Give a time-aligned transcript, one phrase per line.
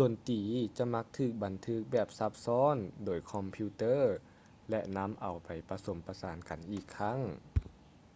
[0.00, 0.40] ດົນຕີ
[0.76, 4.02] ຈະມັກຖືກບັນທຶກແບບຊັບຊ້ອນໂດຍຄອມພິວເຕີ້
[4.70, 7.20] ແລະ ນຳເອົາໄປປະສົມປະສານກັນອີກຄັ້ງ